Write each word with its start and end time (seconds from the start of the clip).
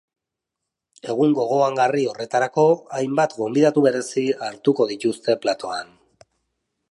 Egun 1.13 1.35
gogoangarri 1.39 2.05
horretarako, 2.13 2.63
hainbat 3.01 3.37
gonbidatu 3.43 3.85
berezi 3.89 4.25
hartuko 4.47 4.87
dituzte 4.95 5.39
platoan. 5.45 5.95